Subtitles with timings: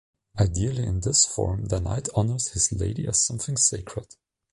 [0.39, 4.07] Ideally, in this form, the knight honors his lady as something sacred.